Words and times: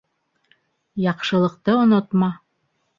Яҡшылыҡты 1.05 1.79
онотма. 1.85 2.35